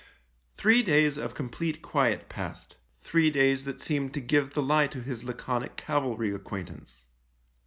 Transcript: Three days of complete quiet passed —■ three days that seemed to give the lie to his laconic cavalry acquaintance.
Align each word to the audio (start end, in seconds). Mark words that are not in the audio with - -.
Three 0.55 0.81
days 0.81 1.15
of 1.17 1.35
complete 1.35 1.83
quiet 1.83 2.27
passed 2.27 2.75
—■ 2.97 2.99
three 2.99 3.29
days 3.29 3.65
that 3.65 3.83
seemed 3.83 4.15
to 4.15 4.19
give 4.19 4.55
the 4.55 4.63
lie 4.63 4.87
to 4.87 4.99
his 5.03 5.23
laconic 5.23 5.75
cavalry 5.75 6.33
acquaintance. 6.33 7.05